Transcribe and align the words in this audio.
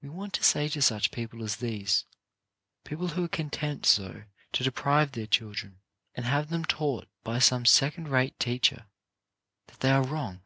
We 0.00 0.08
want 0.08 0.32
to 0.32 0.42
say 0.42 0.68
to 0.68 0.80
such 0.80 1.10
people 1.10 1.44
as 1.44 1.56
these, 1.56 2.06
people 2.84 3.08
who 3.08 3.24
are 3.24 3.28
content 3.28 3.84
so 3.84 4.22
to 4.52 4.64
deprive 4.64 5.12
their 5.12 5.26
children, 5.26 5.80
and 6.14 6.24
have 6.24 6.48
them 6.48 6.64
taught 6.64 7.08
by 7.24 7.40
some 7.40 7.66
second 7.66 8.08
rate 8.08 8.38
teacher, 8.40 8.86
that 9.66 9.80
they 9.80 9.90
are 9.90 10.02
wrong. 10.02 10.40